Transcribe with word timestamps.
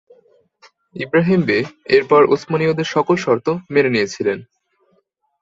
Ibrahim 0.95 1.41
Bey 1.45 1.57
এরপর 1.95 2.21
উসমানীয়দের 2.25 2.87
সকল 2.95 3.15
শর্ত 3.17 3.47
মেনে 3.73 3.89
নিয়েছিলেন। 3.89 4.39